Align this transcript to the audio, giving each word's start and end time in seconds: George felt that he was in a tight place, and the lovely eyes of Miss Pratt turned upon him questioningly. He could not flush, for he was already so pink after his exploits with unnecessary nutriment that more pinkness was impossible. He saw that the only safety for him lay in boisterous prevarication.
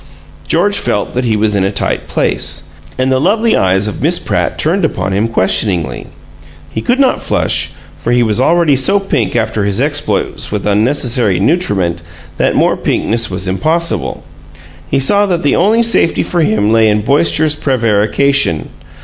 George 0.47 0.79
felt 0.79 1.13
that 1.13 1.25
he 1.25 1.35
was 1.35 1.53
in 1.53 1.63
a 1.63 1.71
tight 1.71 2.07
place, 2.07 2.71
and 2.97 3.11
the 3.11 3.21
lovely 3.21 3.55
eyes 3.55 3.87
of 3.87 4.01
Miss 4.01 4.17
Pratt 4.17 4.57
turned 4.57 4.83
upon 4.83 5.13
him 5.13 5.27
questioningly. 5.27 6.07
He 6.71 6.81
could 6.81 6.99
not 6.99 7.21
flush, 7.21 7.69
for 7.99 8.11
he 8.11 8.23
was 8.23 8.41
already 8.41 8.75
so 8.75 8.99
pink 8.99 9.35
after 9.35 9.63
his 9.63 9.79
exploits 9.79 10.51
with 10.51 10.65
unnecessary 10.65 11.39
nutriment 11.39 12.01
that 12.37 12.55
more 12.55 12.75
pinkness 12.75 13.29
was 13.29 13.47
impossible. 13.47 14.23
He 14.89 14.97
saw 14.97 15.27
that 15.27 15.43
the 15.43 15.55
only 15.55 15.83
safety 15.83 16.23
for 16.23 16.41
him 16.41 16.71
lay 16.73 16.87
in 16.89 17.01
boisterous 17.01 17.53
prevarication. 17.53 18.69